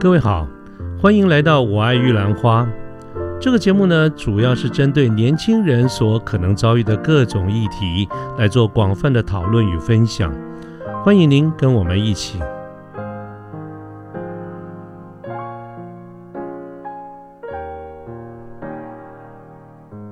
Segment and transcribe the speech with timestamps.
[0.00, 0.48] 各位好，
[0.98, 2.62] 欢迎来到《我爱玉兰花》
[3.38, 8.08] 这个节目呢，主要是针对年轻人所可能遭遇的各种议题
[8.38, 10.34] 来做广泛的讨论与分享。
[11.04, 12.38] 欢迎您跟我们一起。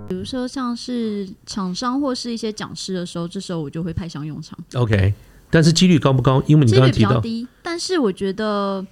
[0.07, 4.59] 比如说像是厂商或是一些讲师的时候，这时候我就会派上用场。
[4.75, 5.15] OK，
[5.49, 6.43] 但是几率高不高？
[6.47, 8.85] 因为你比刚刚提到，较低，但是我觉得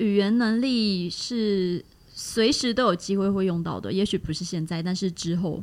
[0.00, 5.62] 语言能力是随时都有机会会用到的，也许不是现在，但是之后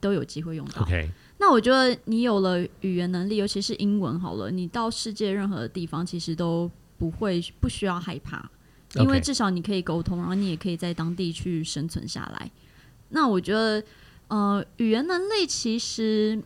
[0.00, 0.82] 都有机会用到。
[0.82, 1.08] OK，
[1.38, 6.68] 那我觉得你有了语言能力，尤其是英文好了，你到世界任何的地方，其实都
[6.98, 8.50] 不会不需要害怕，
[8.96, 12.50] 因为至少你可以沟通，然后你也可以在当地去生存下来。
[13.10, 13.82] 那我觉得，
[14.26, 16.42] 呃，语言能力其实。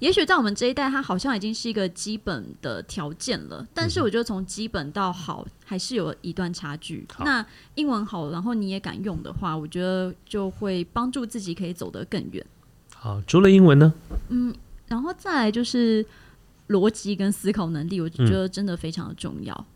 [0.00, 7.06] 也许在我们这一代，它好像已经是一个基本的条件了，但是我觉得从基本到好还是有一段差距。
[7.12, 12.44] 好那英文好，然后你也敢用的话，我觉得就会帮助自己可以走得更远。
[12.94, 13.94] 好，除了英文呢？
[14.28, 14.52] 嗯
[14.88, 16.04] 然后再来就是
[16.68, 19.66] 逻辑跟思考能力，我觉得真的非常的重要。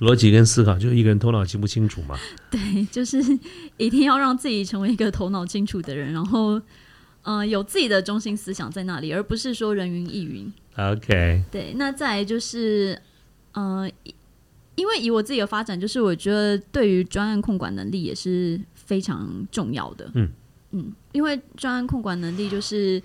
[0.00, 2.16] 逻辑跟思考，就是一个人头脑清不清楚嘛。
[2.50, 3.20] 对，就是
[3.76, 6.60] 一定要让自己成为一个头脑清楚的人，然后
[7.24, 10.50] 呃有自己的中心思想在那里，而不是说人云亦云。
[10.76, 12.96] OK，对，那再来就是
[13.52, 13.90] 呃，
[14.76, 20.10] 因为以我自己的发展，就是我觉得对于专案控管能力也是非常重要的。
[20.14, 20.30] 嗯
[20.70, 23.02] 嗯，因为专案控管能力就是。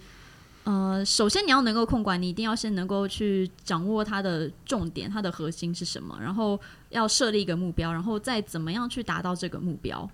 [0.65, 10.07] 呃，首先你要能够控管，你一定要先能够去掌握它的重点，它的核心是什么，然后要设立一个目标，然后再怎么样去达到这个目标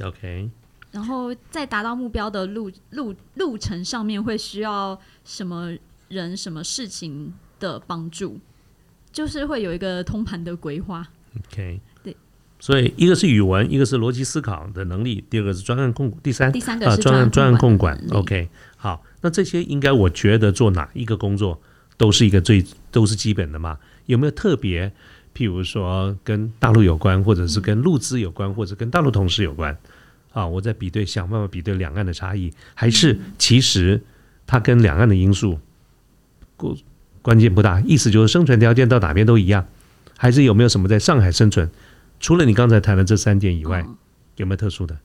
[0.00, 0.48] ，OK，
[0.92, 5.72] 然后在达到目标的路路路程上面会需要什么
[6.08, 8.38] 人、什么事情的帮助，
[9.10, 11.08] 就是会有一个通盘的规划。
[11.48, 12.16] OK，对。
[12.60, 21.60] 所以一个是语文，一个是逻辑思考的能力，第二个是专案控，第三第三个啊，是专案专案控管 OK，好，那这些应该我觉得做哪一个工作
[21.96, 23.78] 都是一个最都是基本的嘛？
[24.06, 24.92] 有没有特别？
[25.34, 29.74] 譬如说跟大陆有关，或者是跟陆资有关，或者跟大陆同事有关
[30.32, 30.46] 啊？
[30.46, 34.02] 我在比对，想办法比对两岸的差异，还是其实
[34.46, 35.58] 它跟两岸的因素
[36.56, 36.74] 关
[37.22, 37.80] 关键不大？
[37.80, 39.66] 意思就是生存条件到哪边都一样，
[40.16, 41.70] 还是有没有什么在上海生存？
[42.20, 43.96] 除了你刚才谈的这三点以外，嗯
[44.36, 44.96] 有没有特殊的？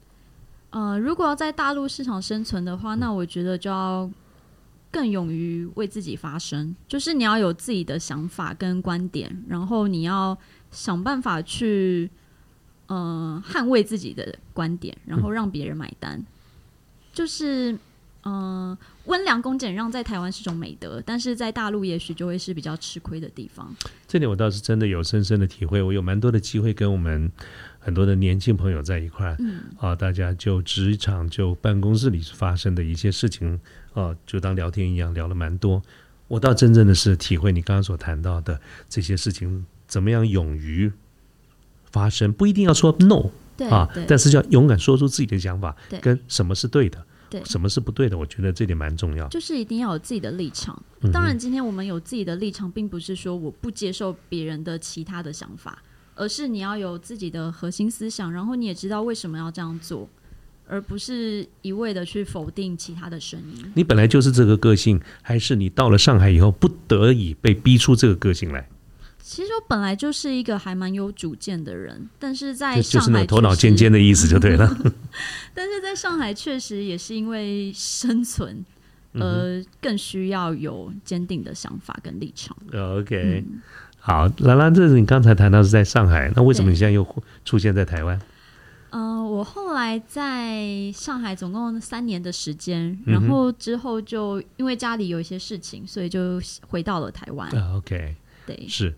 [0.70, 4.10] 呃，如果要在大陆市场生存的话，那我觉得就要
[4.90, 10.38] 更勇于为自己发声，就是你要有自己的想法跟观点，然后你要
[10.72, 12.10] 想办法去
[12.88, 16.24] 呃捍卫自己的观点，然后让别人买单。
[17.14, 17.72] 就是
[18.24, 23.74] 嗯、呃温良恭俭让在台湾是种美德，但是在大陆也许就会是比较吃亏的地方。
[24.06, 25.82] 这点我倒是真的有深深的体会。
[25.82, 27.32] 我有蛮多的机会跟我们
[27.80, 33.60] 很多的年轻朋友在一块儿，嗯啊，大家就职场就办公室里发生的一些事情，
[33.94, 35.82] 啊，就当聊天一样聊了蛮多。
[36.28, 38.60] 我倒真正的是体会你刚刚所谈到的
[38.90, 40.92] 这些事情，怎么样勇于
[41.92, 43.30] 发声，不一定要说 no
[43.70, 49.28] 啊，但是要勇敢说出自己的想法，跟什么是对的，对什么是不对的，我觉得这点蛮重要。
[49.30, 50.80] 就是一定要有自己的立场。
[51.02, 55.82] 嗯当然，今天我们有自己的立场，并不是说我不接受别人的其他的想法，
[56.16, 60.08] 而是你要有自己的核心思想，然后你也知道为什么要这样做，
[60.68, 63.72] 而不是一味的去否定其他的声音。
[63.76, 68.68] 你本来就是这个个性，还是你到了上海以后不得已被逼出这个个性来？
[69.30, 74.66] 其实我本来就是一个还蛮有主见的人，但是在就就是那上海种头脑尖尖的，意思就对了。
[75.54, 78.66] 但是在上海确实也是因为生存，
[79.12, 82.56] 嗯呃，更需要有坚定的想法跟立场。
[82.74, 83.44] OK，、
[84.00, 87.06] 好，兰兰，这是你刚才谈到是在上海，那为什么你现在又
[87.44, 88.18] 出现在台湾？
[88.92, 97.50] 嗯、我后来在上海总共三年的时间，嗯然后之后就因为家里有一些事情，所以就回到了台湾。
[97.50, 98.16] 啊，OK，
[98.46, 98.96] 对，是，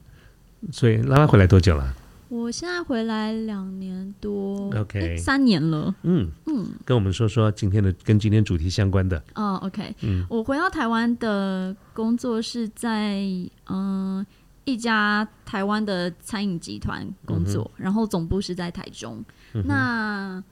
[0.72, 1.96] 所以拉拉回来多久了？
[2.28, 5.96] 我现在回来两年多 OK 三年了。
[6.04, 9.20] 嗯嗯，跟我们说说今天的跟今天主题相关的。
[9.34, 13.26] 哦，OK，嗯我回到台湾的工作是在
[13.66, 14.24] 嗯、
[14.66, 19.26] 一家台湾的餐饮集团工作，然后总部是在台中。
[19.66, 20.44] 那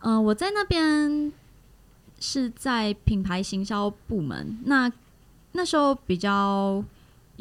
[0.00, 1.32] 呃，我在那边
[2.18, 4.58] 是在品牌行销部门。
[4.64, 4.90] 那
[5.52, 6.84] 那时候比较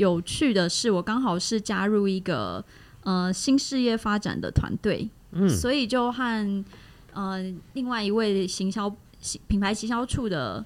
[0.01, 2.65] 有趣的是，我刚好是加入一个
[3.03, 6.65] 呃新事业发展的团队，嗯所以就和
[7.13, 10.65] 呃另外一位行销行品牌行销处的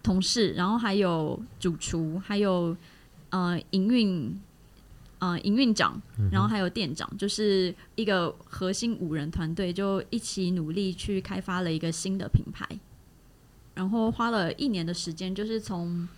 [0.00, 2.76] 同事，然后还有主厨，还有
[3.30, 4.40] 呃营运
[5.18, 6.00] 呃营运长，
[6.30, 12.64] 然后还有店长，就是一个核心五人团队，就一起努力去开发了一个新的品牌。
[13.74, 16.08] 然后花了一年的时间，就是从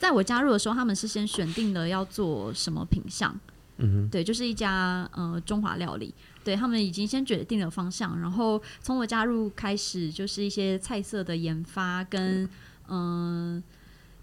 [0.00, 3.38] 在我加入的时候，他们是先选定了要做什么品相，
[3.76, 6.12] 嗯对，就是一家呃中华料理，
[6.42, 12.48] 对他们已经先决定了方向，然后从我加入开始，就是一些菜色的研发跟
[12.88, 13.62] 嗯、呃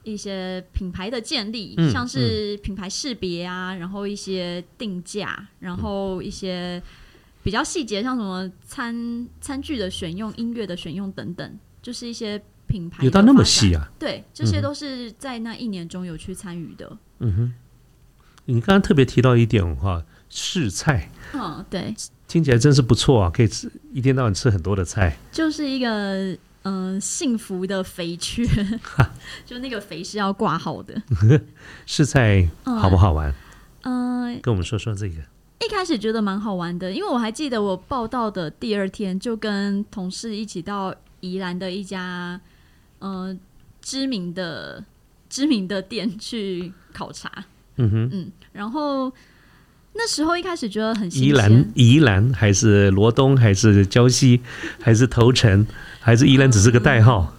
[0.04, 1.92] 一些品牌的建立，嗯。
[1.92, 6.82] 像是品牌识别啊，然后一些定价，然后一些
[7.44, 13.90] 比较细节，像什么餐餐具的选用、音乐的选用等等，就是一些品牌有到那么细啊？
[13.98, 16.98] 对，这些都是在那一年中有去参与的。
[17.19, 17.54] 嗯哼
[18.46, 21.94] 你刚刚特别提到一点哈，试菜嗯，对，
[22.28, 25.18] 听起来真是不错啊，可以吃一天到晚吃很多的菜。
[25.31, 25.90] 就是一个
[26.64, 28.46] 嗯、呃幸福的肥缺，
[29.46, 31.02] 就那个肥是要挂号的。
[31.86, 33.34] 试菜嗯好不好玩？
[33.81, 35.16] 嗯、跟我们说说这个。
[35.60, 42.40] 一开始觉得蛮好玩的，因为我还记得我报道的第二天就跟同事一起到宜兰的一家
[43.00, 43.38] 呃
[43.82, 44.84] 知名的
[45.30, 47.32] 知名的店去考察。
[47.78, 49.12] 嗯哼，嗯，然后
[49.94, 54.42] 那时候一开始觉得很新宜兰鲜，宜兰还是罗东还是礁溪
[54.82, 55.66] 还是头城
[56.00, 57.34] 还是宜兰只是个代号？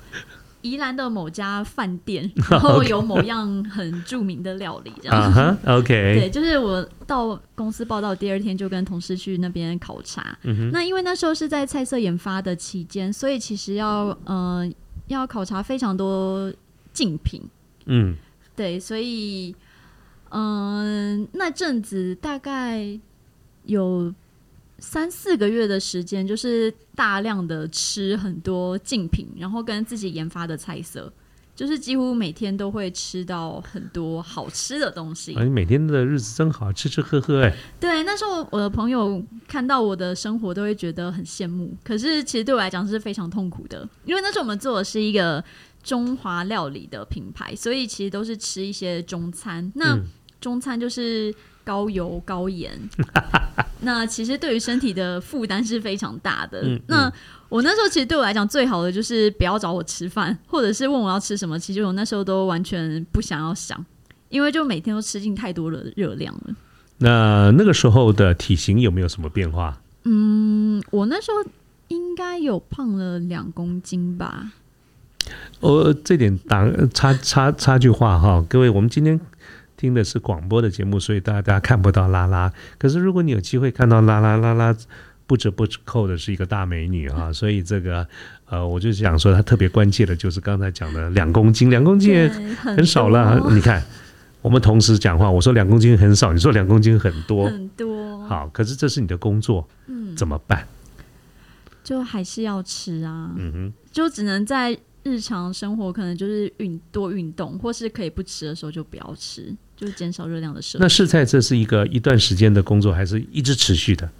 [0.61, 5.17] 宜兰的某家饭店， 然后有某样很著名的料理，这样。
[5.17, 5.87] 啊哈，OK，
[6.19, 10.37] 对，就是我到公司报道第二天就跟同事去那边考察。
[10.43, 14.69] 嗯那因为那时候是在菜色研发的期间，所以其实要呃
[15.09, 16.53] 要考察非常多
[16.93, 17.43] 竞品。
[17.87, 18.17] 嗯
[18.55, 19.55] 对，所以
[20.31, 22.99] 嗯、那阵子大概
[23.65, 24.13] 有
[24.79, 31.13] 三四个月的时间，就是大量的吃很多竞品，然后跟自己研发的菜色。
[31.59, 45.43] 就是几乎每天都会吃到很多好吃的东西，啊，你每天的日子真好，吃吃喝喝，哎，对，那时候我的朋友看到我的生活都会觉得很羡慕，可是其实对我来讲是非常痛苦的，因为那时候我们做的是一个
[45.83, 49.73] 中华料理的品牌，所以其实都是吃一些中餐。
[49.75, 50.05] 那嗯。
[50.41, 51.35] 中餐就是
[51.69, 52.73] 高油高盐，
[53.85, 56.63] 那其实对于身体的负担是非常大的。
[56.63, 57.13] 嗯那
[57.51, 63.85] 我那时候其实对我来讲最好的就是不要找我吃饭，或者是问我要吃什么，其实我那时候都完全不想要想，
[64.31, 66.55] 因为就每天都吃进太多的热量了。
[66.97, 69.79] 那那个时候的体型有没有什么变化？
[70.05, 71.51] 嗯，我那时候
[71.89, 74.53] 应该有胖了两公斤吧。
[75.61, 79.21] 哦，这点打插插插句话哈，各位，我们今天
[79.79, 82.53] 听的是广播的节目，所以大家看不到拉拉。
[82.77, 84.77] 可是如果你有机会看到拉拉，拉拉
[85.27, 88.07] 不折不扣的是一个大美女哈， 所以这个
[88.47, 93.41] 呃，我就想说，她特别关切的就是刚才讲的两公斤，两公斤也很很少了。
[93.51, 93.83] 你看，
[94.43, 100.67] 我们同时讲话，我说两公斤很少，你说两公斤很多，很多，好，可是这是你的工作，嗯，怎么办？
[101.85, 110.83] 就还是要吃啊，嗯哼，就只能在日常生活可能就是运多运动，或是可以不吃的时候就不要吃，就减少热量的摄入。
[110.83, 114.11] 那试菜这是一个一段时间的工作，还是一直持续的？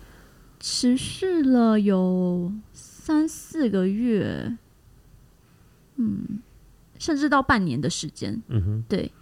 [0.61, 4.57] 持续了有三四个月，
[5.97, 6.41] 嗯，
[6.99, 8.41] 甚至到半年的时间。
[8.49, 9.13] 嗯哼，对，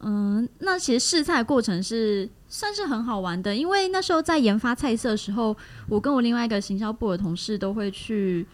[0.00, 5.56] 嗯，那其实试菜过程是算是很好玩的，因为那时候在研发菜色的时候，
[5.88, 8.46] 我跟我另外一个行销部的同事都会去，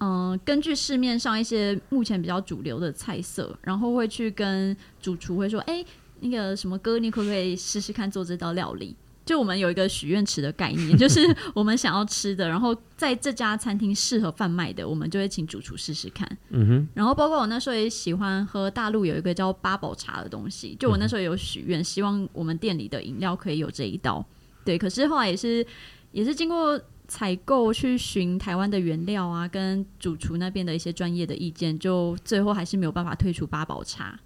[0.00, 5.84] 嗯、根据市面上一些目前比较主流的菜色，然后会去跟主厨会说，哎、
[6.20, 8.94] 那个什么哥，你可不可以试试看做这道料理？
[9.24, 11.20] 就我们有一个许愿池的概念，就是
[11.54, 16.26] 我们想要吃的，然后在这家餐厅适合贩卖的，我们就会请主厨试试看。
[16.48, 24.24] 嗯哼，然后包括我那时候也喜欢喝大陆有一个叫八宝茶的东西，就我那时候有许愿，希望我们店里的饮料可以有这一道。
[24.64, 25.66] 对，可是后来也是
[26.12, 34.20] 也是经过采购去寻台湾的原料啊，跟主厨那边的一些专业的意见，就最后还是没有办法退出八宝茶。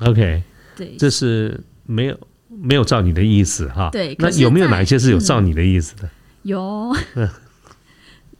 [0.00, 0.42] OK，
[0.76, 3.90] 对，这是没有没有照你的意思哈。
[3.90, 6.08] 对那有没有哪一些是有照你的意思的？
[6.42, 6.94] 有，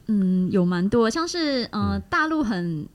[0.06, 2.86] 嗯，有蛮多，像是呃，大陆很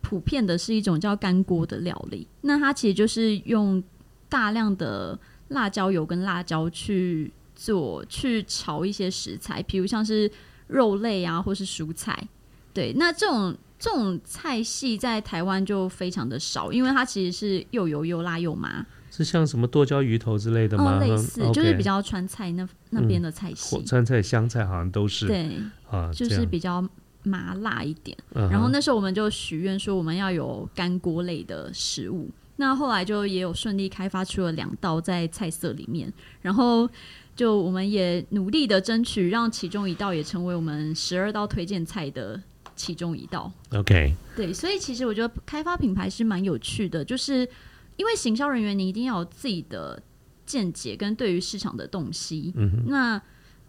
[0.00, 3.82] 普遍的是一种叫干锅的料理，那它其实就是用
[4.28, 10.30] 大量的辣椒油跟辣椒去做去炒一些食材，比如像是
[10.66, 12.28] 肉类啊，或是蔬菜。
[12.72, 20.98] 对，那这种这种菜系在台湾就非常的少，因为它其实是又油又辣又麻，是像什么剁椒鱼头之类的吗？
[20.98, 23.76] 嗯，类似嗯就是比较川菜那那边的菜系。
[23.76, 26.84] 火川菜、湘菜好像都是对，啊，就是比较
[27.22, 28.16] 麻辣一点。
[28.34, 32.28] 嗯然后那时候我们就许愿说，我们要有干锅类的食物。
[32.56, 36.88] 那后来就也有顺利开发出了两道在菜色里面，然后
[37.36, 42.40] 就我们也努力的争取，让其中一道也成为我们十二道推荐菜的
[42.76, 43.50] 其中一道。
[43.72, 47.48] OK，对，所以其实我觉得开发品牌是蛮有趣的，就是
[47.96, 50.00] 因为行销人员你一定要有自己的
[50.46, 53.20] 见解跟对于市场的洞悉，嗯那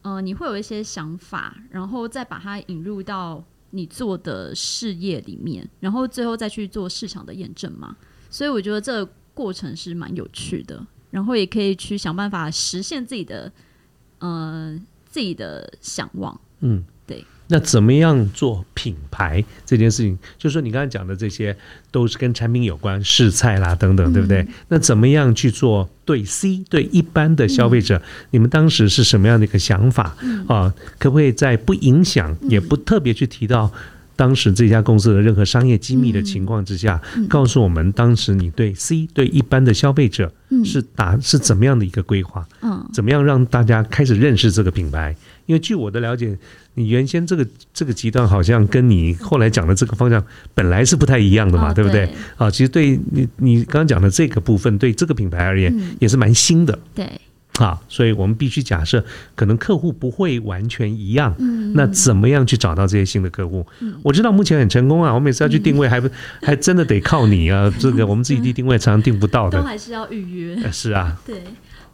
[0.02, 7.96] 呃你会有一些想法，然后再把它引入到你做的事业里面，然后最后再去做市场的验证嘛。
[8.30, 13.50] 所以我觉得这个过程是蛮有趣的，然后也可以去想办法实现自己的
[14.20, 14.78] 呃
[15.10, 16.38] 自己的想望。
[16.60, 17.24] 嗯，对。
[17.48, 20.18] 那怎么样做品牌这件事情？
[20.38, 21.56] 就是说你刚才讲的这些
[21.90, 24.42] 都是跟产品有关，试菜啦等等，对不对？
[24.42, 28.02] 嗯那怎么样去做对 C 对一般的消费嗯者？
[28.32, 30.18] 你们当时是什么样的一个想法
[30.50, 30.74] 啊？
[31.00, 33.72] 可不可以在不影响嗯也不特别去提到？
[34.16, 40.64] 当时这家公司的任何商业机密的情况之下，嗯告诉我们当时你对 C 对一般的消费者嗯。
[40.64, 42.48] 是打是怎么样的一个规划？
[42.62, 42.86] 嗯。
[42.94, 45.16] 怎么样让大家开始认识这个品牌？
[45.46, 46.36] 因为据我的了解，
[46.74, 52.10] 你原先这个这个极端好像跟你后来讲的这个方向本来是不太一样的嘛，哦对不对？
[52.38, 55.96] 啊，其实对你你刚刚讲的这个部分，对这个品牌而言嗯。
[56.00, 56.78] 也是蛮新的。
[56.96, 57.08] 对，
[57.60, 59.04] 啊，所以我们必须假设，
[59.36, 61.34] 可能客户不会完全一样。
[61.40, 63.66] 嗯，那怎么样去找到这些新的客户？
[64.04, 66.10] 我知道目前很成功啊，我每次要去定位还不
[66.44, 69.60] 还真的得靠你啊，这个我们自己地定位常常定不到的。
[69.60, 70.56] 都还是要预约。
[70.64, 71.44] 呃是啊，对，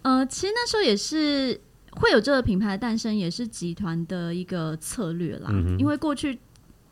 [0.02, 1.60] 呃，其实那时候也是
[1.92, 5.50] 会有这个品牌的诞生，也是集团的一个策略啦。
[5.52, 6.40] 嗯因为过去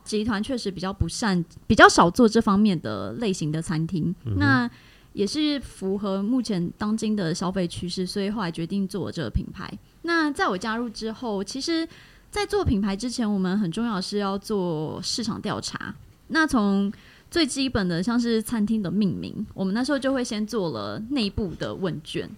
[0.04, 4.70] 集团确实比较不善，比较少做这方面的类型的餐厅，嗯那
[5.14, 9.72] 也是符合目前当今的消费趋势，所以后来决定做这个品牌。
[10.04, 11.88] 那在我加入之后，其实，
[12.32, 15.94] 在做品牌之前，我们很重要是要做市场调查。
[16.28, 16.92] 那从
[17.32, 22.30] 最基本的像是餐厅的命名，我们那时候就会先做了内部的问卷，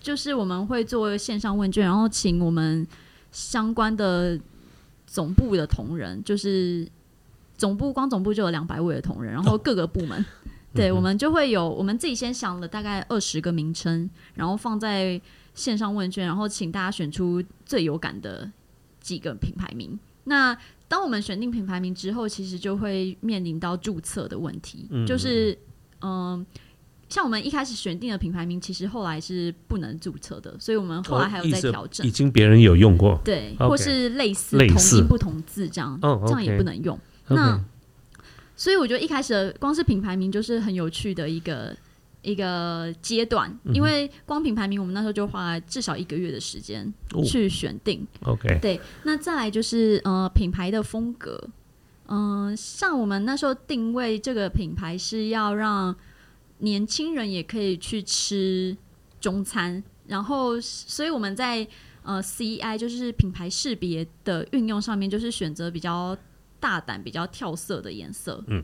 [0.00, 2.86] 就是我们会做线上问卷，然后请我们
[3.30, 4.38] 相关的
[5.06, 6.86] 总部的同仁，就是
[7.56, 10.24] 总部光总部就有两百位的同仁，然后各个部门，
[10.74, 15.20] 对我们就会有我们自己先想了大概二十个名称，然后放在
[15.54, 18.50] 线上问卷，然后请大家选出最有感的
[19.00, 19.98] 几个品牌名。
[20.24, 20.56] 那
[20.88, 25.58] 当我们选定品牌名之后，其实就会面临到注册的问题，嗯就是
[26.00, 26.44] 嗯、
[27.08, 32.06] 像我们一开始选定的品牌名，其实后来是不能注册的，所以我们后来还有在调整。
[32.06, 36.98] 已经别人有用过对或是类似同音不同字这样，哦这样也不能用。
[37.28, 37.62] 那
[38.62, 41.76] 所以我觉得一开始的光是品牌名就是很有趣的一个
[42.22, 47.24] 一个阶段，嗯因为光品牌名我们那时候就花了至少一个月的时间哦。
[47.24, 48.06] 去选定。
[48.22, 51.42] OK，对，那再来就是呃品牌的风格，
[52.06, 55.92] 嗯、像我们那时候定位这个品牌是要让
[56.58, 58.76] 年轻人也可以去吃
[59.20, 61.66] 中餐，然后所以我们在
[62.04, 66.16] 呃 CI 就是品牌识别的运用上面，就是选择比较
[66.62, 68.42] 大胆、比较跳色的颜色。
[68.46, 68.62] 嗯，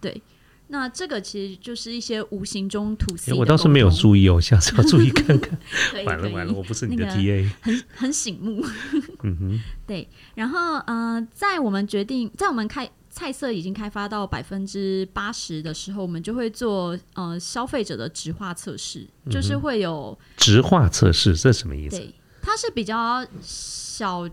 [0.00, 0.22] 对。
[0.68, 5.56] 那这个其实就是一些无形中吐 C 诶的我倒是没有注意哦，下次要注意 看看。
[6.04, 7.50] 完了完了，我不是你的那个 TA。
[7.60, 8.64] 很很醒目。
[9.22, 21.96] 嗯哼，对，然后呃，在我们决定，在我们开菜色已经开发到百分之八十的时候，我们就会做呃消费者的直化测试，就是会有直化测试这什么意思？
[21.96, 24.28] 对，它是比较小。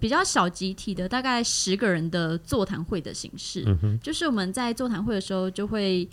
[0.00, 3.64] 比较小集体的，大概十个人的座谈会的形式，
[4.02, 6.08] 就是我们在座谈会的时候就会，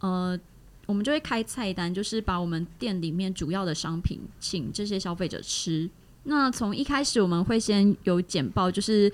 [0.00, 0.38] 呃，
[0.86, 5.88] 我们就会开菜单，就是把我们店里面主要的商品请这些消费者吃。
[6.24, 9.12] 那从一开始我们会先有简报，就是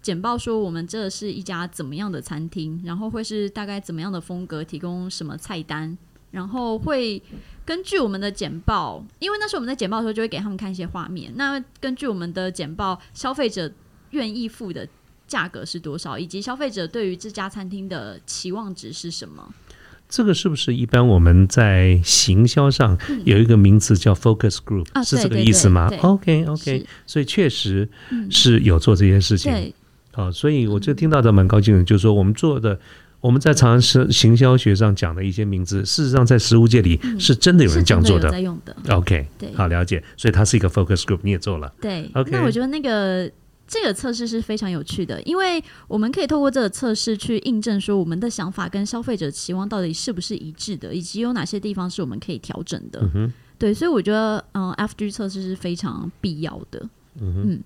[0.00, 5.98] 简报说我们这是一家怎么样的餐厅，然后会是大概怎么样的风格，提供什么菜单，
[6.30, 7.22] 然后会
[7.64, 13.70] 根据我们的简报，因为那时候我们在简报的时候就会给他们看一些画面，那根据我们的简报，消费者
[14.10, 14.86] 愿意付的
[15.26, 19.52] 价格是多少，以及消费者对于这家餐厅的期望值是什么。
[20.08, 29.52] 这个是不是一般我们在行销上有一个名词叫 focus group，、啊是这个意思吗？OK OK，所以确实嗯是有做这些事情。
[29.52, 29.74] 对，
[30.12, 32.78] 好、所以我就听到的蛮高兴的，就是说我们做的。
[33.20, 38.22] 我们在常常是行销学上讲的一些名字，事实上在实务界里是真的有人这样做的。
[38.22, 38.76] 真的在用的。
[38.94, 40.02] OK，对好了解。
[40.16, 41.72] 所以它是一个 focus group，你也做了。
[41.80, 43.30] 对 OK 那我觉得那个
[43.66, 53.00] 这个测试是非常有趣的，因为我们可以透过这个测试去印证说我们的想法跟消费者期望到底是不是一致的，以及有哪些地方是我们可以调整的。
[53.14, 56.88] 嗯对，所以我觉得嗯、FG 测试是非常必要的。
[57.20, 57.60] 嗯哼，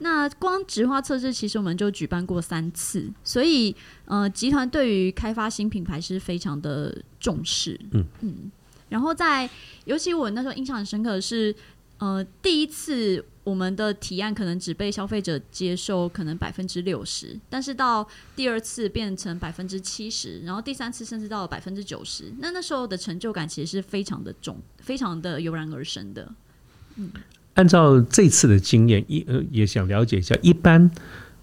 [0.00, 3.74] 那光直化测试，其实我们就举办过三次，所以
[4.04, 7.78] 呃，集团对于开发新品牌是非常的重视。
[7.90, 8.50] 嗯嗯，
[8.88, 9.48] 然后在
[9.86, 11.54] 尤其我那时候印象很深刻的是，
[11.98, 26.32] 呃，第一次我们的提案可能只被消费者接受可能百分之六十，但是到第二次变成百分之七十，然后第三次甚至到了百分之九十，那那时候的成就感其实是非常的重，非常的油然而生的。
[27.58, 30.88] 按照这次的经验，一呃也想了解一下，一般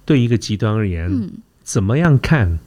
[0.06, 1.30] 对一个极端而言，嗯
[1.62, 2.58] 怎么样看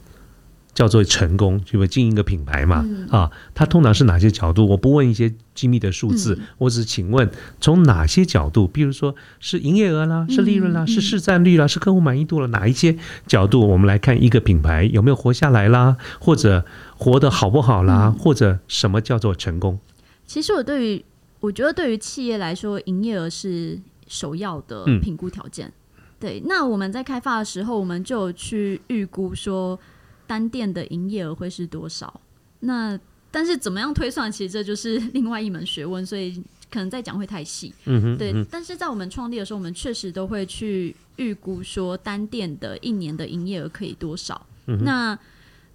[0.75, 1.59] 叫做成功？
[1.65, 4.67] 就会经营一个品牌嘛，嗯啊，它通常是哪些角度？
[4.67, 7.27] 我不问一些机密的数字，嗯我只请问
[7.59, 16.63] 从哪些角度，比如说是营业额啦，是利润啦，嗯是市占率啦，是客户满意度了，哪一些角度我们来看一个品牌有没有活下来啦，或者
[16.95, 19.79] 活得好不好啦，嗯或者什么叫做成功？
[20.27, 21.03] 其实我对于
[21.39, 25.71] 我觉得对于企业来说，营业额是首要的嗯评估条件。
[26.19, 29.79] 对，那我们在开发的时候，我们就有去预估说
[30.27, 32.19] 单店的营业额会是多少。
[32.59, 32.99] 那
[33.31, 36.33] 但是怎么样推算，其实这就是另外一门学问，所以
[36.69, 37.73] 可能再讲会太细。
[37.85, 44.45] 嗯哼，对，嗯但是在我们创立的时候，我们确实都会去预估说单店的一年的营业额可以多少。
[44.67, 45.17] 嗯那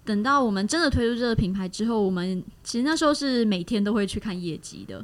[0.03, 5.03] 等到我们真的推出这个品牌之后，我们其实那时候是每天都会去看业绩的。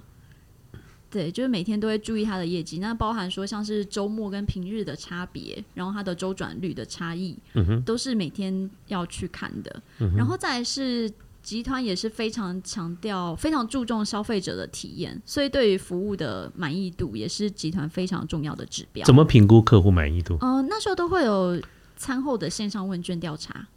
[1.12, 7.38] 对，就是每天都会注意它的业绩，那包含说像是周末跟平日的差别，然后它的周转率的差异，
[7.86, 9.84] 都是每天要去看的。
[10.00, 11.12] 嗯然后再来是
[11.44, 19.04] 集团也是非常强调、非常注重消费者的体验，所以对于服务的满意度也是集团非常重要的指标。
[19.06, 20.38] 怎么评估客户满意度？
[20.40, 21.62] 呃，那时候都会有
[21.98, 23.68] 餐后的线上问卷调查，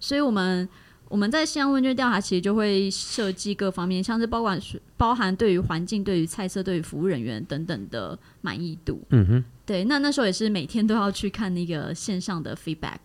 [0.00, 0.68] 所以我们
[1.08, 4.58] 我们在线上问卷调查其实就会设计各方面，像是包括
[4.96, 9.00] 包含对于环境、对于菜色、对于服务人员等等的满意度。
[9.10, 12.98] 嗯哼对，那那时候也是每天都要去看那个线上的 feedback。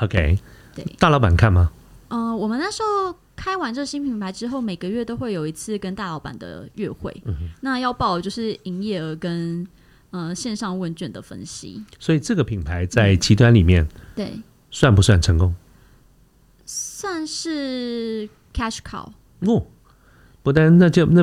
[0.00, 0.38] ，OK，
[0.74, 1.70] 对大老板看吗？
[2.08, 7.14] 呃，我们那时候开完这新品牌之后，每个月都会有一次跟大老板的月会，
[7.60, 9.66] 那要报就是营业额跟
[10.10, 11.84] 呃线上问卷的分析。
[11.98, 14.32] 所以这个品牌在集团里面对，
[14.70, 15.54] 算不算成功？
[16.98, 19.06] 算是 cash cow。
[19.40, 19.66] 哦，
[20.42, 21.22] 不但那就那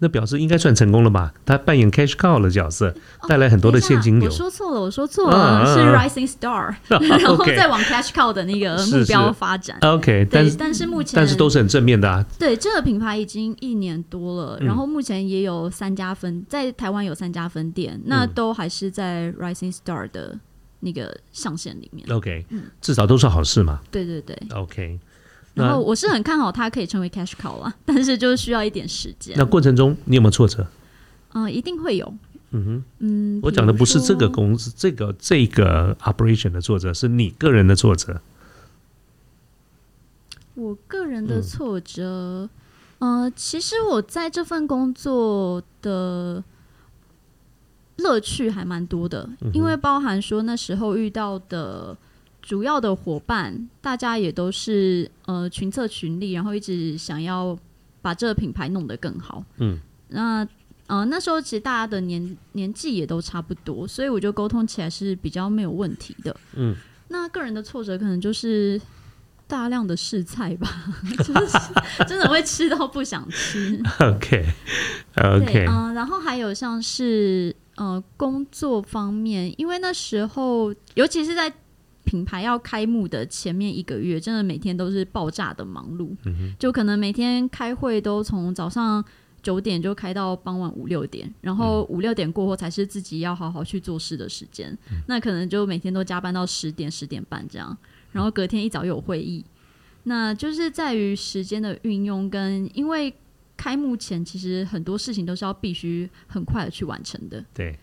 [0.00, 1.32] 那表示应该算成功了吧？
[1.44, 2.92] 他扮演 cash cow 的角色，
[3.28, 4.34] 带来很多的现金流我。
[4.34, 6.74] 说错了，我说错啊了，是啊啊 rising star，
[7.08, 9.78] 然后再往 cash cow 的那个目标发展。
[9.82, 12.26] OK，但，是但是目前但是都是很正面的啊。
[12.36, 20.36] 对这个品牌已经一年多了，嗯然后目前也有三家分，在台湾有三家分店，那嗯都还是在 rising star 的
[20.86, 22.06] 那个象限里面。
[22.10, 23.80] OK，嗯至少都是好事嘛。
[23.90, 24.98] 对对对，OK，
[25.54, 29.44] 然后我是很看好它可以成为 cash cow 啦， 但是就是需要一点时间那。
[29.44, 30.66] 过程中你有没有挫折？
[31.34, 32.14] 嗯，一定会有。
[32.52, 38.20] 嗯哼，嗯，我讲的不是这个公司，这个这个 operation 的挫折，是你个人的挫折。
[40.54, 42.48] 我个人的嗯挫折，
[43.00, 46.42] 呃，其实我在这份工作的
[47.96, 51.96] 乐趣还蛮多的，因为包含说那时候遇到的
[52.42, 57.58] 主要的伙伴，大家也都是呃群策群力，然后一直想要
[58.02, 59.44] 把这个品牌弄得更好。
[59.58, 60.46] 嗯，那
[60.86, 66.36] 呃那时候其实大家的年年纪也都差不多，所以我觉得沟通起来是比较没有问题的。
[66.54, 66.76] 嗯，
[67.08, 68.80] 那个人的挫折可能就是
[69.48, 70.68] 大量的试菜吧，
[71.18, 71.58] 就是
[72.06, 73.80] 真的会吃到不想吃。
[74.00, 74.46] OK
[75.14, 81.52] 对，OK，嗯、然后还有像是呃工作方面，因为那时候尤其是在
[82.04, 89.04] 品牌要开幕的前面一个月，真的每天都是爆炸的忙碌，嗯就可能每天开会都从早上。
[89.42, 94.76] 九点就开到傍晚五六点，然后五六点过后才是自己要好好去做事的时间。
[95.06, 97.76] 那可能就每天都加班到十点、十点半这样，
[98.10, 99.44] 然后隔天一早又有会议。
[100.02, 103.14] 那就是在于时间的运用跟，因为
[103.56, 107.44] 开幕前其实很多事情都是要必须很快的去完成的。
[107.54, 107.78] 对，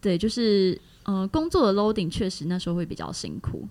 [0.00, 3.68] 对，就是呃，工作的 loading 确实那时候会比较辛苦。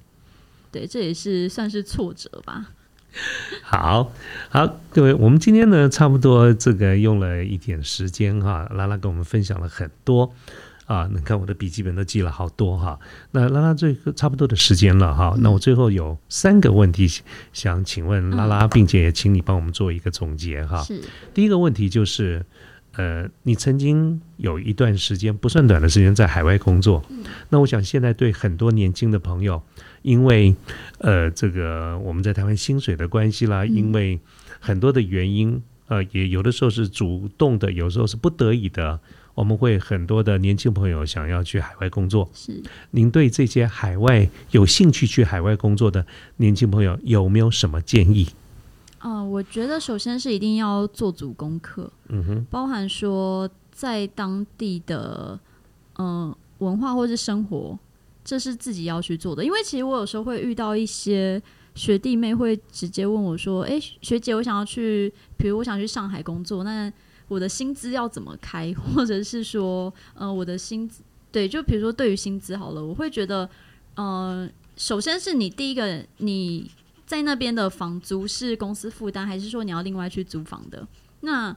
[0.72, 2.72] 对，这也是算是挫折吧。
[3.62, 4.10] 好
[4.50, 10.34] 好，各位，我们今天呢，差不多这个用了一点时间哈，拉拉跟我们分享了很多
[10.91, 12.99] 啊，你看我的笔记本都记了好多哈。
[13.32, 17.08] 那拉拉最后差不多的时间了哈，那我最后有三个问题
[17.54, 20.84] 想请问拉拉，并且也请你帮我们做一个总结哈。
[20.84, 21.01] 是，
[21.34, 22.45] 第一个问题就是，
[22.97, 27.01] 呃，你曾经有一段时间不算短的时间在海外工作，
[27.47, 29.63] 那我想现在对很多年轻的朋友，
[30.01, 30.54] 因为
[30.97, 34.19] 呃这个我们在台湾薪水的关系啦，嗯因为
[34.60, 38.99] 很多的原因，呃，也有的时候是主动的，有时候是不得已的，
[39.34, 42.30] 我们会很多的年轻朋友想要去海外工作。
[42.34, 46.06] 是您对这些海外有兴趣去海外工作的
[46.38, 48.28] 年轻朋友有没有什么建议？
[49.00, 55.39] 呃，我觉得首先是一定要做足功课，嗯哼，包含说在当地的
[55.96, 57.80] 呃文化或是生活，
[58.24, 59.44] 这是自己要去做的。
[59.44, 61.41] 因为其实我有时候会遇到一些
[61.74, 66.91] 学弟妹会直接问我说：“诶，学姐，我想要去，比如我想去上海工作，那
[67.32, 68.74] 我的薪资要怎么开？
[68.74, 73.50] 或者是说，呃，我的薪资对，就比如说对于薪资好了，我会觉得，
[73.96, 76.70] 呃，首先是你第一个你。
[77.12, 80.88] 在那边的房租是公司负担，还是说你要另外去租房的？
[81.20, 81.54] 那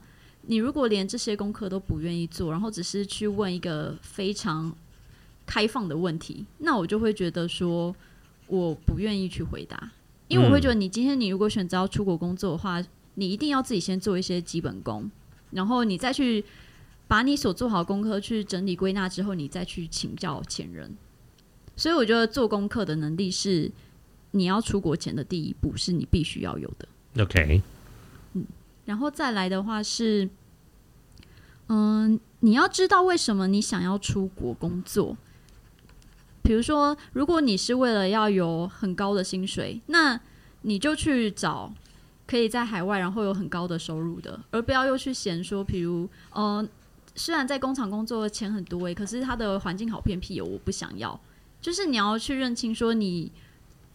[0.48, 4.74] 你如果连这些功课都不愿意做，然后只是去问一个非常
[5.46, 7.94] 开放的问题，那我就会觉得说
[8.48, 9.92] 我不愿意去回答，
[10.26, 12.84] 因为我会觉得你今天你如果选择要出国工作的话，
[13.14, 15.08] 你一定要自己先做一些基本功，
[15.54, 16.44] 然后你再去
[17.08, 20.94] 把你所做好功课去整理归纳之后，你再去请教前人。
[21.76, 23.72] 所以我觉得做功课的能力是。
[24.36, 27.22] 你要出国前的第一步是你必须要有的。
[27.22, 27.62] OK，
[28.32, 28.44] 嗯，
[28.84, 30.28] 然后再来的话是，
[31.68, 35.16] 嗯，你要知道为什么你想要出国工作。
[36.42, 40.20] 比如说，如果你是为了要有很高的薪水，那
[40.62, 41.72] 你就去找
[42.26, 46.66] 可以在海外然后有很高的收入的，而不要又去嫌说，比如，呃，
[47.14, 51.20] 虽然在工厂工作钱很多诶，可是它的环境好偏僻哦，我不想要。
[51.60, 53.32] 就是你要去认清说你。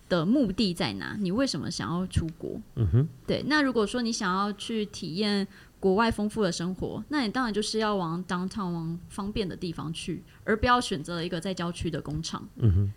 [0.09, 1.15] 的目的在哪？
[1.19, 2.59] 你为什么想要出国？
[2.77, 3.43] 嗯哼，对。
[3.45, 5.47] 那如果说你想要去体验
[5.79, 12.49] 国外丰富的生活，那你当然就是要往 downtown 往方便的地方去，而不要选择一个在郊区的工厂。
[12.55, 12.93] 嗯哼，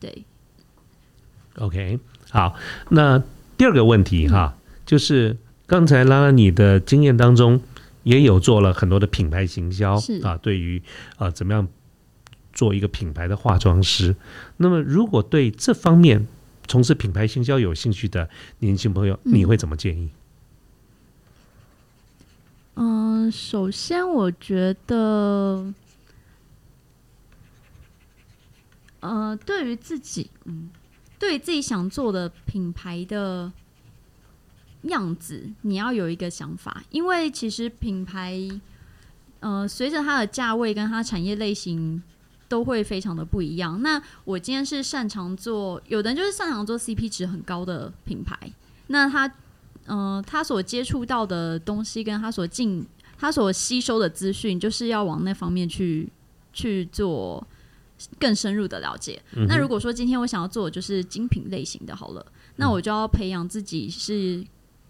[0.00, 0.24] 对。
[1.56, 2.56] OK，好。
[2.88, 3.22] 那
[3.60, 7.60] 第二个问题哈，就是刚才拉拉你的经验当中
[8.04, 10.82] 也有做了很多的品牌行销啊，对于
[11.18, 11.68] 啊怎么样？
[12.54, 14.16] 做一个品牌的化妆师，
[14.56, 16.26] 那么如果对这方面
[16.66, 20.08] 从事品牌行销有兴趣的年轻朋友，你会怎么建议？
[22.76, 25.74] 嗯，首先我觉得，
[29.00, 30.70] 呃，对于自己，嗯，
[31.20, 33.52] 对自己想做的品牌的
[34.82, 38.36] 样子，你要有一个想法，因为其实品牌，
[39.38, 42.02] 呃，随着它的价位跟它产业类型。
[42.50, 43.80] 都会非常的不一样。
[43.80, 48.36] 那我今天是擅长做，有的人就是擅长做 CP 值很高的品牌。
[48.88, 49.32] 那他，
[49.86, 52.84] 嗯，他所接触到的东西，跟他所进、
[53.16, 56.08] 他所吸收的资讯，就是要往那方面去
[56.52, 57.46] 去做
[58.18, 59.20] 更深入的了解。
[59.48, 62.24] 那如果说今天我想要做就是精品类型的，好了，
[62.56, 64.44] 那我就要培养自己是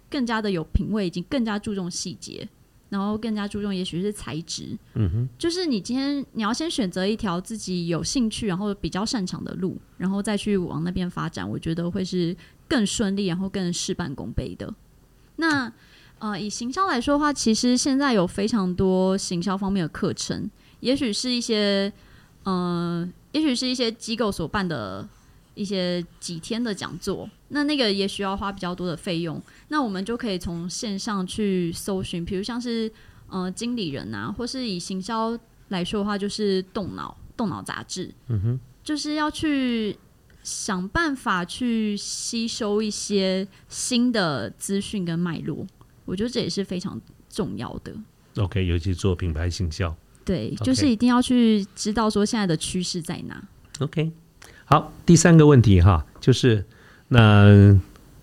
[0.08, 2.48] 更加的有品味，以及更加注重细节。
[2.88, 14.74] 然后更加注重，也许是材质，嗯哼，就是你今天你要先选择一条自己有兴趣，然后比较擅长的路，然后再去往那边发展，我觉得会是更顺利，然后更事半功倍的。
[15.36, 15.72] 那
[16.18, 21.92] 呃，以行销来说的话，其实现在有非常多行销方面的课程，也许是一些
[22.44, 25.08] 呃，也许是一些机构所办的。
[25.56, 29.38] 一些几天的讲座，那那个也需要花比较多的费用。
[29.68, 32.90] 那我们就可以从线上去搜寻，比如像是
[33.28, 39.94] 呃经理人啊，或是以行销来说的话，就是动脑动脑杂志，嗯哼，就是要去
[40.42, 45.66] 想办法去吸收一些新的资讯跟脉络。
[46.06, 46.98] 我觉得这也是非常
[47.28, 47.94] 重要的。
[48.36, 49.94] OK，尤其做品牌行销，
[50.30, 53.42] 对，就是一定要去知道说现在的趋势在哪。
[53.80, 54.12] OK。
[54.64, 56.64] 好，第三个问题哈，就是
[57.08, 57.76] 那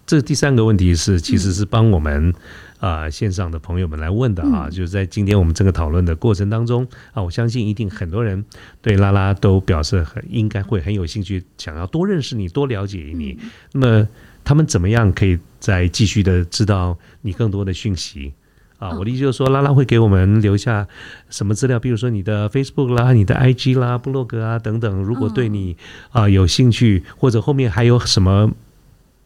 [0.06, 2.34] 这第三个问题是其实是帮我们
[2.80, 8.46] 啊线上的朋友们来问的啊，就是在今天我们这个讨论的过程当中啊，我相信一定很多人
[8.82, 13.38] 对拉拉都表示很应该会很有兴趣，想要多认识你，多了解你。
[13.74, 14.08] 那么
[14.46, 18.32] 他们怎么样可以再继续的知道你更多的讯息？
[18.80, 20.88] 啊，我的意思就是说，拉拉会给我们留下
[21.30, 21.80] 什么资料？
[21.80, 25.04] 比如说你的 Facebook 啦、你的 IG 啦、部落格啊等等。
[25.04, 25.76] 如果对你
[26.12, 28.52] 啊有兴趣，或者后面还有什么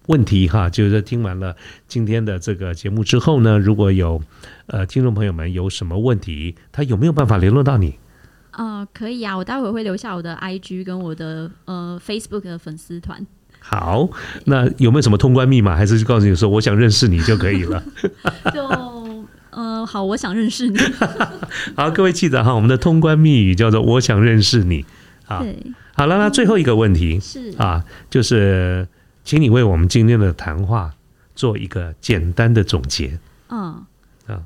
[0.08, 1.56] 问题哈，就是听完了
[1.88, 4.22] 今天的这个节目之后呢，如果有
[4.68, 7.96] 呃听众朋友们有什么问题，他有没有办法联络到你？
[8.52, 13.26] 呃，可以啊，我待会会留下我的 IG 跟我的呃 Facebook 的粉丝团。
[13.60, 14.10] 好，
[14.46, 15.76] 那有没有什么通关密码？
[15.76, 17.84] 还是就告诉你说我想认识你就可以了？
[18.54, 18.91] 就。
[19.82, 20.78] 呃，好，我想认识你。
[21.76, 24.86] 好，各位记得哈，我们的通关密语叫做“我想认识你”。
[25.26, 25.44] 好，
[25.94, 28.88] 好了，那最后一个问题是啊，就是
[29.24, 30.94] 请你为我们今天的谈话
[31.34, 33.20] 做一个简单的总结。
[33.50, 33.84] 嗯，
[34.28, 34.44] 啊，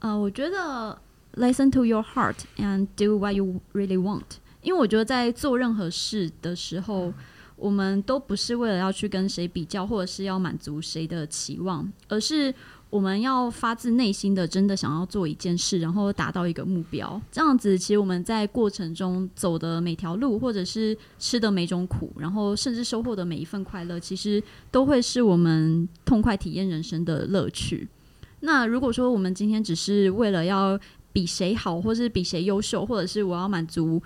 [0.00, 0.98] 呃，我觉得
[1.36, 4.24] listen to your heart and do what you really want。
[4.60, 7.14] 因为我觉得在做任何事的时候，
[7.54, 12.52] 我们都不是为了要去跟谁比较，或者是要满足谁的期望，而是
[12.88, 17.20] 我们要发自内心的真的想要做一件事，然后达到一个目标。
[17.30, 27.88] 这样子，其实我们在过程中走的每条路，或者是吃的每种苦，然后甚至收获的每一份快乐，其实都会是我们痛快体验人生的乐趣。
[28.40, 30.78] 那如果说我们今天只是为了要
[31.12, 34.02] 比谁好，或是比谁优秀，或者是我要满足。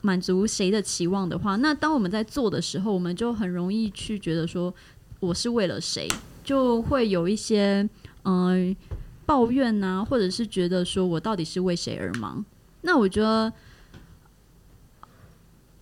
[0.00, 4.72] 满足谁的期望的话，那当我们在做的时候，我们就很容易去觉得说
[5.18, 6.06] 我是为了谁，
[6.44, 7.86] 就会有一些
[8.28, 8.76] 嗯
[9.24, 12.44] 抱怨呐，或者是觉得说我到底是为谁而忙。
[12.82, 13.52] 那我觉得，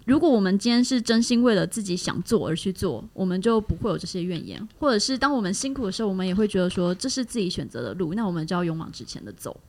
[0.04, 9.61] 如果我们今天是真心为了自己想做而去做，我们就不会有这些怨言，或者是当我们辛苦的时候，我们也会觉得说这是自己选择的路，那我们就要勇往直前的走。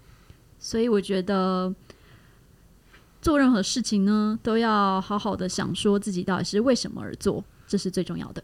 [0.59, 1.73] 所以我觉得。
[3.19, 8.41] 做任何事情呢，都要好好的想，说自己到底是为什么而做，这是最重要的。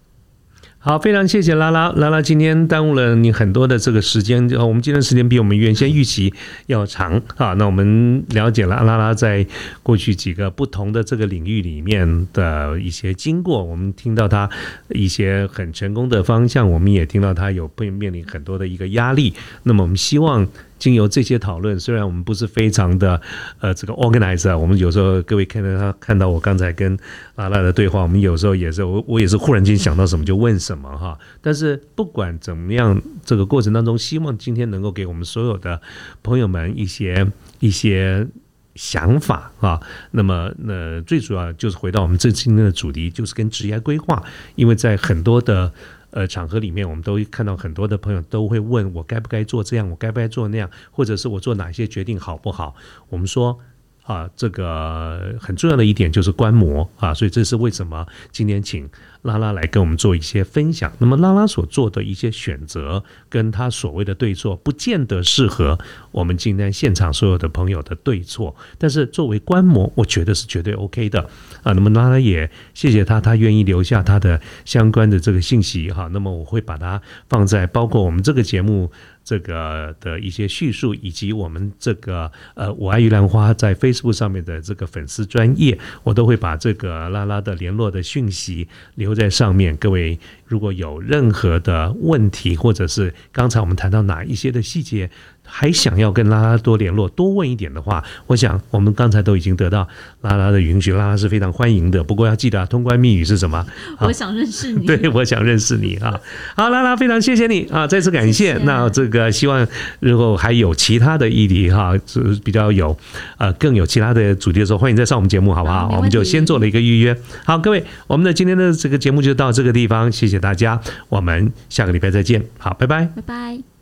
[0.85, 6.33] 好，非常谢谢拉拉，拉拉今天耽误了你很多的这个时间，我们今天时间比我们原先预期
[6.65, 7.53] 要长啊。
[7.53, 9.47] 那我们了解了拉拉在
[9.81, 14.49] 过去几个不同的这个领域里面的一些经过，我们听到他
[14.89, 19.33] 一些很成功的方向，我们也听到他有会面临很多的一个压力。
[19.63, 20.45] 那么我们希望。
[20.79, 23.21] 经由这些讨论，虽然我们不是非常的
[23.61, 26.99] 呃这个 organizer，我们有时候各位看到他看到我刚才跟
[27.35, 31.17] 拉拉的对话，我们有时候也是我我也是忽然间想到什么就问什什么哈。
[31.41, 35.81] 但是不管怎么样，这个过程当中，希望今天能够给我们所有的
[36.23, 37.25] 朋友们一些
[37.59, 38.27] 一些
[38.75, 39.79] 想法啊。
[40.11, 44.23] 那么那最主要就是回到我们这今天的主题，就是跟职业规划，
[44.55, 45.71] 因为在很多的。
[46.15, 52.75] 呃，场合里面，我们都看到很多的朋友都会问我该不该做这样，我该不该做那样，或者是我做哪些决定好不好？
[53.09, 53.59] 我们说。
[54.03, 58.85] 啊，这个很重要的一点就是观摩啊，所以这是为什么今天请
[59.23, 60.93] 拉拉来跟我们做一些分享。
[60.99, 65.77] 那么拉拉所做的一些选择，跟他所谓的对错，不见得适合
[66.11, 68.55] 我们今天现场所有的朋友的对错。
[68.77, 71.21] 但是作为观摩，我觉得是绝对 OK 的
[71.63, 71.73] 啊。
[71.73, 76.07] 那么拉拉也谢谢他，他愿意留下他的相关的这个信息哈。
[76.13, 78.91] 那么我会把它放在包括我们这个节目。
[79.25, 89.75] 这个的一些叙述，以及我们这个呃，我爱玉兰花在 Facebook 上面的这个粉丝专业，我都会把这个拉拉的联络的讯息留在上面。
[89.77, 95.09] 各位如果有任何的问题，或者是刚才我们谈到哪一些的细节。
[95.45, 99.87] 还想要跟拉拉多联络、多问一点的话，我想我们刚才都已经得到
[100.21, 102.03] 拉拉的允许，拉拉是非常欢迎的。
[102.03, 103.65] 不过要记得通关密语是什么？
[104.01, 104.85] 我想认识你。
[104.85, 106.19] 对， 我想认识你啊！
[106.55, 107.85] 好，拉拉非常谢谢你啊！
[107.85, 108.53] 再次感谢。
[108.63, 109.67] 那这个希望
[109.99, 112.97] 日后还有其他的议题哈，是比较有
[113.37, 115.89] 呃更有其他的主题的时候，欢迎再上我们节目好不好？
[115.95, 117.15] 我们就先做了一个预约。
[117.45, 120.79] 好，各位，我们的今天的这个节目就到这个地方，谢谢大家，
[121.09, 122.43] 我们下个礼拜再见。
[122.57, 123.72] 好，拜拜，拜拜。